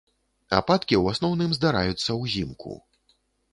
[0.59, 2.71] Ападкі ў асноўным здараюцца ўзімку.